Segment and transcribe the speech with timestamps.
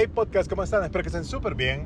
[0.00, 0.84] Hey podcast, ¿cómo están?
[0.84, 1.84] Espero que estén súper bien.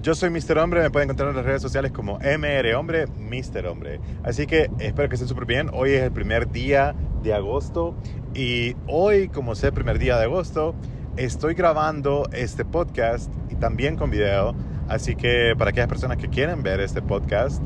[0.00, 0.58] Yo soy Mr.
[0.58, 3.66] Hombre, me pueden encontrar en las redes sociales como MR Hombre, Mr.
[3.66, 3.98] Hombre.
[4.22, 5.68] Así que espero que estén súper bien.
[5.72, 6.94] Hoy es el primer día
[7.24, 7.96] de agosto
[8.32, 10.76] y hoy, como sé, primer día de agosto,
[11.16, 14.54] estoy grabando este podcast y también con video.
[14.86, 17.60] Así que para aquellas personas que quieren ver este podcast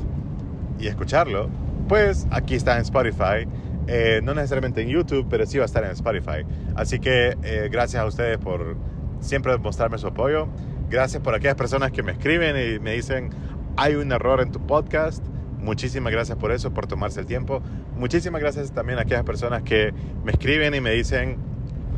[0.80, 1.50] y escucharlo,
[1.86, 3.46] pues aquí está en Spotify.
[3.88, 6.46] Eh, no necesariamente en YouTube, pero sí va a estar en Spotify.
[6.74, 10.48] Así que eh, gracias a ustedes por siempre mostrarme su apoyo.
[10.88, 13.30] Gracias por aquellas personas que me escriben y me dicen,
[13.77, 15.24] hay un error en tu podcast.
[15.58, 17.60] Muchísimas gracias por eso, por tomarse el tiempo.
[17.96, 19.92] Muchísimas gracias también a aquellas personas que
[20.24, 21.38] me escriben y me dicen,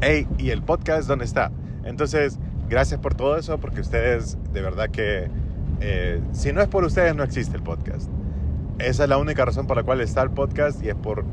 [0.00, 1.52] hey, ¿y el podcast dónde está?
[1.84, 2.38] Entonces,
[2.68, 5.28] gracias por todo eso, porque ustedes, de verdad que,
[5.80, 8.10] eh, si no es por ustedes, no existe el podcast.
[8.78, 11.24] Esa es la única razón por la cual está el podcast y es por,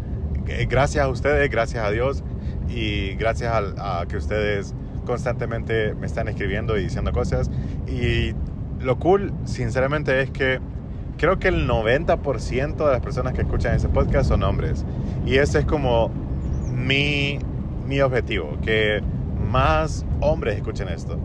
[0.47, 2.23] eh, gracias a ustedes, gracias a Dios
[2.67, 4.73] y gracias a, a que ustedes
[5.05, 7.49] constantemente me están escribiendo y diciendo cosas.
[7.87, 8.33] Y
[8.79, 10.59] lo cool, sinceramente, es que
[11.17, 14.85] creo que el 90% de las personas que escuchan ese podcast son hombres.
[15.25, 16.11] Y ese es como
[16.73, 17.39] mi,
[17.87, 19.01] mi objetivo, que
[19.49, 21.17] más hombres escuchen esto.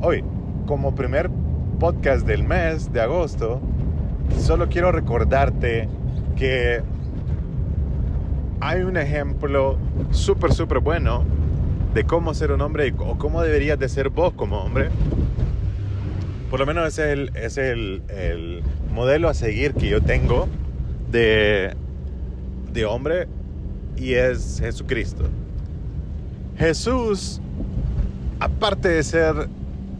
[0.00, 0.24] Hoy,
[0.66, 1.30] como primer
[1.78, 3.60] podcast del mes de agosto,
[4.38, 5.88] solo quiero recordarte
[6.36, 6.82] que
[8.60, 9.76] hay un ejemplo
[10.10, 11.24] súper, súper bueno
[11.94, 14.90] de cómo ser un hombre o cómo deberías de ser vos como hombre.
[16.50, 18.62] Por lo menos ese es el, es el, el
[18.92, 20.48] modelo a seguir que yo tengo
[21.10, 21.74] de,
[22.72, 23.26] de hombre
[23.96, 25.24] y es Jesucristo.
[26.58, 27.40] Jesús,
[28.40, 29.48] aparte de ser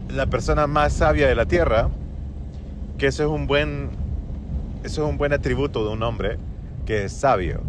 [0.09, 1.89] la persona más sabia de la tierra,
[2.97, 3.89] que eso es un buen,
[4.83, 6.37] eso es un buen atributo de un hombre
[6.85, 7.61] que es sabio.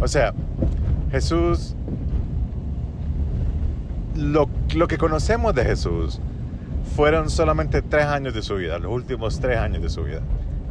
[0.00, 0.34] O sea,
[1.10, 1.74] Jesús
[4.18, 6.20] lo, lo, que conocemos de Jesús
[6.96, 10.20] fueron solamente tres años de su vida, los últimos tres años de su vida,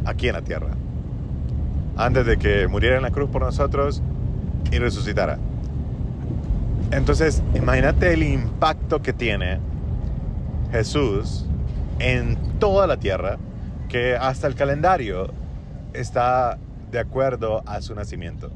[0.06, 0.70] aquí en la tierra.
[1.96, 4.02] Antes de que muriera en la cruz por nosotros
[4.72, 5.40] y resucitara.
[6.92, 9.60] Entonces, imagínate el impacto que tiene
[10.72, 11.46] Jesús
[12.00, 13.38] en toda la tierra,
[13.88, 15.32] que hasta el calendario
[15.94, 16.58] está
[16.92, 18.52] de acuerdo a su nacimiento.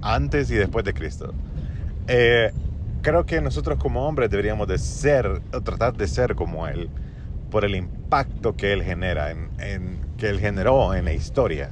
[0.00, 1.34] Antes y después de Cristo.
[2.08, 2.52] Eh,
[3.02, 6.88] creo que nosotros como hombres deberíamos de ser, o tratar de ser como Él,
[7.50, 11.70] por el impacto que Él genera, en, que Él generó en la historia.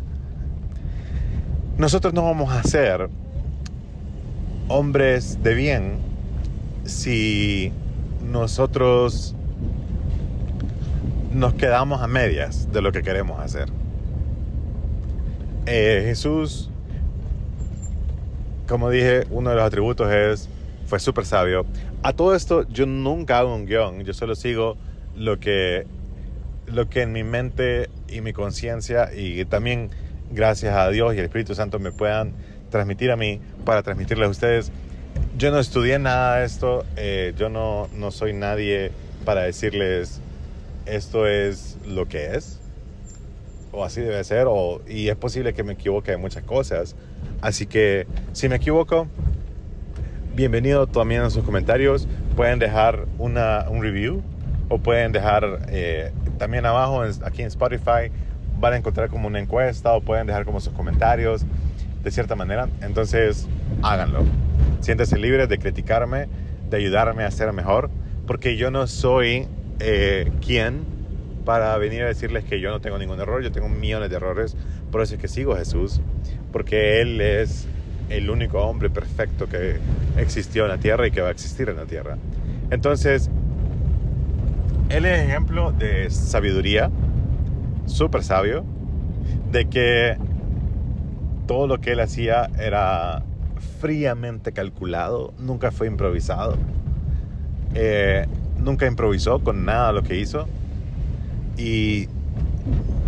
[1.76, 3.08] Nosotros no vamos a ser
[4.68, 5.98] hombres de bien
[6.84, 7.72] si
[8.30, 9.34] nosotros
[11.32, 13.68] nos quedamos a medias de lo que queremos hacer.
[15.66, 16.70] Eh, Jesús
[18.68, 20.48] como dije, uno de los atributos es,
[20.86, 21.66] fue súper sabio.
[22.02, 24.76] A todo esto yo nunca hago un guion, yo solo sigo
[25.16, 25.86] lo que,
[26.66, 29.90] lo que en mi mente y mi conciencia y también
[30.30, 32.32] gracias a Dios y el Espíritu Santo me puedan
[32.70, 34.72] transmitir a mí para transmitirles a ustedes.
[35.38, 38.90] Yo no estudié nada de esto, eh, yo no, no soy nadie
[39.24, 40.20] para decirles
[40.86, 42.60] esto es lo que es
[43.74, 46.94] o así debe ser, o, y es posible que me equivoque en muchas cosas.
[47.40, 49.06] Así que si me equivoco,
[50.34, 52.08] bienvenido también en sus comentarios.
[52.36, 54.22] Pueden dejar una, un review
[54.68, 58.10] o pueden dejar eh, también abajo, aquí en Spotify,
[58.58, 61.44] van a encontrar como una encuesta o pueden dejar como sus comentarios
[62.02, 62.68] de cierta manera.
[62.82, 63.48] Entonces,
[63.82, 64.24] háganlo.
[64.80, 66.28] Siéntese libre de criticarme,
[66.70, 67.90] de ayudarme a ser mejor,
[68.26, 69.48] porque yo no soy
[69.80, 70.93] eh, quien
[71.44, 74.56] para venir a decirles que yo no tengo ningún error, yo tengo millones de errores,
[74.90, 76.00] por eso es que sigo a Jesús,
[76.52, 77.66] porque Él es
[78.08, 79.76] el único hombre perfecto que
[80.16, 82.16] existió en la tierra y que va a existir en la tierra.
[82.70, 83.30] Entonces,
[84.88, 86.90] Él es ejemplo de sabiduría,
[87.86, 88.64] súper sabio,
[89.50, 90.16] de que
[91.46, 93.22] todo lo que Él hacía era
[93.80, 96.56] fríamente calculado, nunca fue improvisado,
[97.74, 98.26] eh,
[98.58, 100.46] nunca improvisó con nada lo que hizo
[101.56, 102.08] y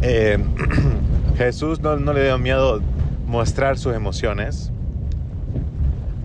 [0.03, 0.39] eh,
[1.37, 2.81] Jesús no, le dio miedo
[3.27, 4.73] mostrar sus emociones.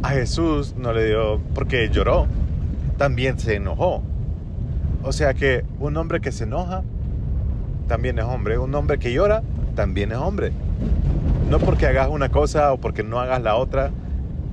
[0.04, 2.28] A Jesús no le dio, porque lloró,
[2.98, 4.02] también se enojó.
[5.04, 6.84] O sea que un hombre que se enoja,
[7.88, 8.58] también es hombre.
[8.58, 9.44] Un hombre que llora,
[9.76, 10.52] también es hombre.
[11.50, 13.92] No porque hagas una cosa o porque no hagas la otra,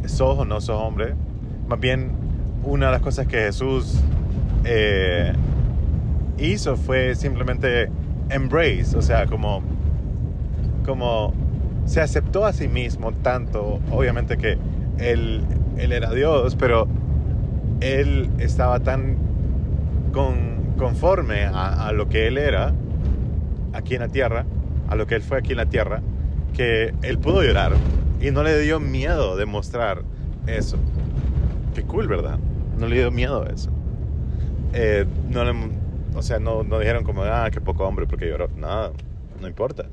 [0.06, 1.14] sos o no sos hombre.
[1.68, 2.10] Más bien,
[2.64, 4.00] una de las cosas que Jesús
[4.64, 5.32] eh,
[6.38, 7.90] hizo fue simplemente
[8.30, 9.62] embrace, o sea, como,
[10.84, 11.32] como
[11.84, 14.58] se aceptó a sí mismo tanto, obviamente que
[14.98, 15.42] él,
[15.76, 16.86] él era Dios, pero
[17.80, 19.16] él estaba tan
[20.12, 22.72] con, conforme a, lo que él era
[23.72, 24.44] aquí en la tierra,
[24.88, 26.02] a lo que él fue aquí en la tierra,
[26.54, 27.72] que él pudo llorar
[28.20, 30.02] y no le dio miedo de mostrar
[30.46, 30.76] eso.
[31.74, 32.38] Qué cool, ¿verdad?
[32.78, 33.70] No le dio miedo a eso.
[34.72, 35.06] Eh,
[36.18, 38.48] o sea, no, dijeron como, ah, qué poco hombre porque lloró.
[38.56, 38.90] Nada,
[39.40, 39.86] no importa.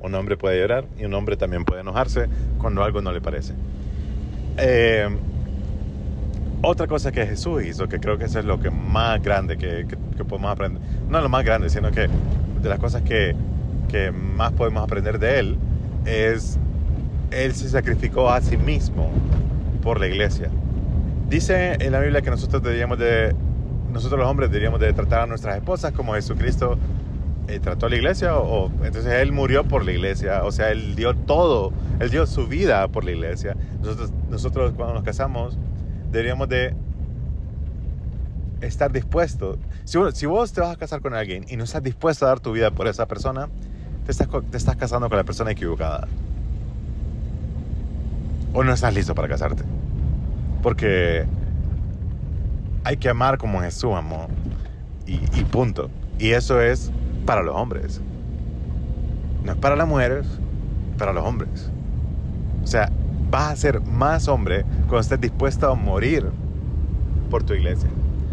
[0.00, 2.28] Un hombre puede llorar y un hombre también puede enojarse
[2.58, 3.54] cuando algo no le parece.
[4.56, 5.08] Eh,
[6.62, 9.86] otra cosa que Jesús hizo, que creo que eso es lo que más grande que,
[10.16, 12.08] que, podemos aprender, no lo más grande, sino que
[12.62, 13.34] de las cosas que,
[13.88, 15.58] que más podemos aprender de Él,
[16.06, 16.58] es
[17.30, 19.10] Él se sacrificó a sí mismo
[19.82, 20.50] por la iglesia.
[21.28, 23.34] Dice en la Biblia que nosotros deberíamos de,
[23.94, 26.76] nosotros los hombres deberíamos de tratar a nuestras esposas como Jesucristo
[27.46, 30.96] eh, trató a la iglesia, o, entonces Él murió por la iglesia, o sea, Él
[30.96, 33.56] dio todo, Él dio su vida por la iglesia.
[34.30, 35.56] Nosotros, cuando nos casamos,
[36.10, 36.74] deberíamos de
[38.62, 39.58] estar dispuestos.
[39.84, 42.40] Si, si, vos te vas a casar con alguien y no estás dispuesto a dar
[42.40, 43.48] tu vida por esa persona,
[44.06, 46.08] te estás, te estás casando con la persona equivocada.
[48.54, 49.62] O no estás listo para casarte.
[50.62, 51.26] Porque
[52.84, 54.28] hay que amar como Jesús amó.
[55.06, 55.90] Y, y punto.
[56.18, 56.92] Y eso es
[57.26, 58.00] para los hombres.
[59.42, 60.26] No es para las mujeres,
[60.98, 61.70] para los hombres.
[62.62, 62.90] O sea,
[63.30, 66.30] vas a ser más hombre cuando estés dispuesto a morir
[67.30, 67.90] por tu iglesia,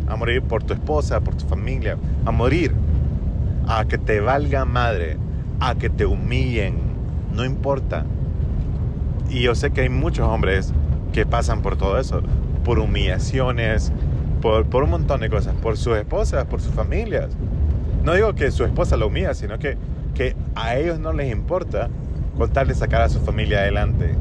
[0.07, 2.73] a morir por tu esposa, por tu familia, a morir,
[3.67, 5.17] a que te valga madre,
[5.59, 6.75] a que te humillen,
[7.33, 8.05] no importa.
[9.29, 10.73] Y yo sé que hay muchos hombres
[11.13, 12.21] que pasan por todo eso,
[12.63, 13.91] por humillaciones,
[14.41, 17.29] por, por un montón de cosas, por sus esposas, por sus familias.
[18.03, 19.77] No digo que su esposa lo humilla, sino que,
[20.15, 21.89] que a ellos no les importa
[22.37, 24.15] contarle sacar a su familia adelante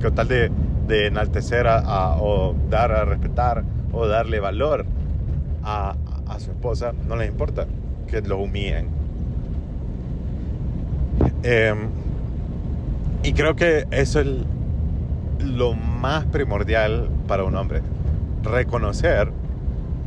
[0.00, 0.50] con tal de,
[1.06, 4.86] enaltecer a, o dar a respetar o darle valor
[5.62, 5.94] a,
[6.38, 7.66] su esposa, no les importa
[8.06, 8.88] que lo humillen.
[11.42, 11.88] Em,
[13.22, 14.28] y creo que eso es
[15.40, 17.82] lo más primordial para un hombre.
[18.42, 19.32] Reconocer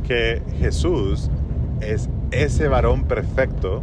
[0.06, 1.30] que Jesús
[1.80, 3.82] es ese varón perfecto,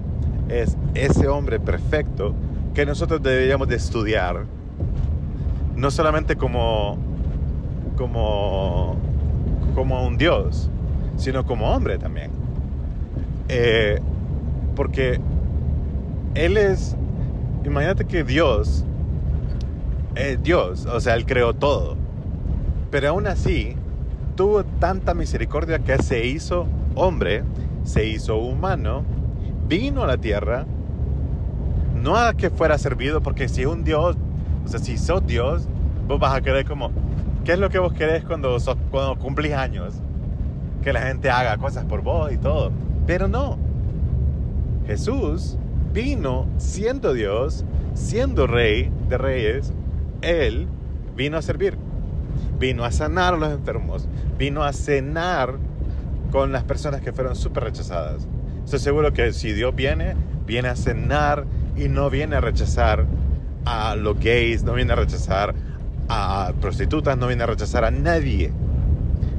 [0.49, 2.33] es ese hombre perfecto
[2.73, 4.45] que nosotros deberíamos de estudiar
[5.75, 6.97] no solamente como,
[7.97, 8.95] como,
[9.73, 10.69] como un Dios,
[11.17, 12.29] sino como hombre también.
[13.49, 13.99] Eh,
[14.75, 15.19] porque
[16.35, 16.95] Él es,
[17.65, 18.85] imagínate que Dios,
[20.15, 21.95] es Dios, o sea, Él creó todo,
[22.91, 23.75] pero aún así
[24.31, 27.43] tuvo tanta misericordia que se hizo hombre,
[27.83, 29.03] se hizo humano,
[29.67, 30.65] vino a la tierra,
[32.01, 34.17] no a que fuera servido, porque si un Dios
[34.65, 35.67] o sea, si sos Dios,
[36.07, 36.91] vos vas a querer como,
[37.43, 39.95] ¿qué es lo que vos querés cuando, sos, cuando cumplís años?
[40.83, 42.71] Que la gente haga cosas por vos y todo.
[43.05, 43.57] Pero no.
[44.87, 45.57] Jesús
[45.93, 49.73] vino siendo Dios, siendo rey de reyes.
[50.21, 50.67] Él
[51.15, 51.77] vino a servir.
[52.59, 54.07] Vino a sanar a los enfermos.
[54.37, 55.57] Vino a cenar
[56.31, 58.27] con las personas que fueron súper rechazadas.
[58.63, 61.45] Estoy seguro que si Dios viene, viene a cenar
[61.75, 63.05] y no viene a rechazar
[63.65, 65.53] a los gays, no viene a rechazar
[66.09, 68.51] a prostitutas, no viene a rechazar a nadie.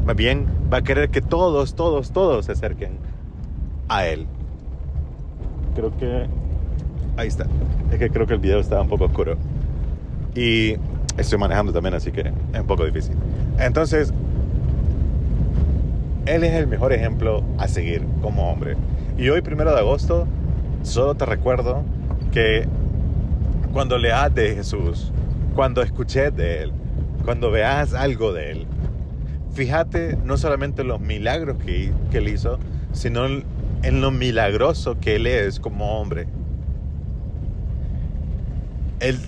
[0.06, 2.98] Más bien va a querer que todos, todos, todos se acerquen
[3.88, 4.26] a Él.
[5.74, 6.26] Creo que...
[7.16, 7.46] Ahí está.
[7.90, 9.36] Es que creo que el video está un poco oscuro.
[10.34, 10.76] Y
[11.16, 13.16] estoy manejando también, así que es un poco difícil.
[13.58, 14.12] Entonces,
[16.26, 18.76] Él es el mejor ejemplo a seguir como hombre.
[19.18, 20.26] Y hoy, primero de agosto,
[20.82, 21.82] solo te recuerdo
[22.32, 22.66] que
[23.72, 25.12] cuando leas de Jesús,
[25.54, 26.72] cuando escuches de Él,
[27.24, 28.66] cuando veas algo de Él,
[29.52, 32.58] fíjate no solamente en los milagros que, que Él hizo,
[32.92, 36.26] sino en lo milagroso que Él es como hombre.
[39.00, 39.18] Él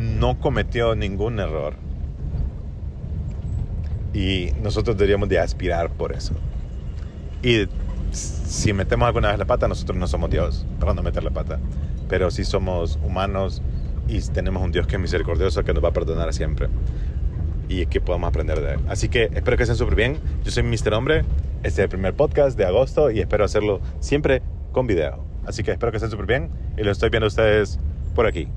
[0.00, 1.74] no cometió ningún error.
[4.14, 6.34] Y nosotros deberíamos de aspirar por eso.
[7.42, 7.68] Y
[8.12, 11.60] si metemos alguna vez la pata, nosotros no somos Dios para no meter la pata.
[12.08, 13.62] Pero si somos humanos
[14.08, 16.68] y tenemos un Dios que es misericordioso, que nos va a perdonar siempre
[17.68, 18.80] y que podamos aprender de él.
[18.88, 20.18] Así que espero que estén súper bien.
[20.42, 20.94] Yo soy Mr.
[20.94, 21.24] Hombre,
[21.62, 24.42] este es el primer podcast de agosto y espero hacerlo siempre
[24.72, 25.22] con video.
[25.46, 27.78] Así que espero que estén súper bien y lo estoy viendo a ustedes
[28.14, 28.48] por aquí.